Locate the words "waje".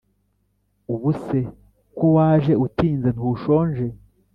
2.15-2.53